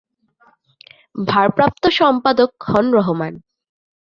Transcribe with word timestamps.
ভারপ্রাপ্ত 1.27 1.83
সম্পাদক 1.91 2.49
হন 2.67 2.85
রহমান। 2.93 3.33